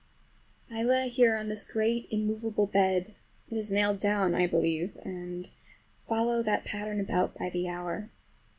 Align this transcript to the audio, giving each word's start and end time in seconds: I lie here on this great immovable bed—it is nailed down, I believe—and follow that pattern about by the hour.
I 0.71 0.81
lie 0.81 1.09
here 1.09 1.37
on 1.37 1.47
this 1.47 1.63
great 1.63 2.07
immovable 2.09 2.65
bed—it 2.65 3.55
is 3.55 3.71
nailed 3.71 3.99
down, 3.99 4.33
I 4.33 4.47
believe—and 4.47 5.49
follow 5.93 6.41
that 6.41 6.65
pattern 6.65 6.99
about 6.99 7.35
by 7.37 7.49
the 7.51 7.67
hour. 7.69 8.09